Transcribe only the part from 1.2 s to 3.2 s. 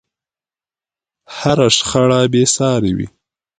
هره شخړه بې سارې وي.